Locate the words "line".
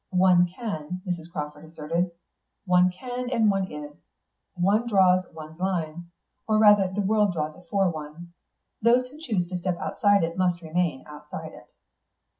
5.59-6.07